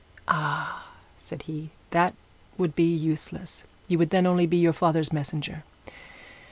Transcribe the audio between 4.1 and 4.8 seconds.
only be your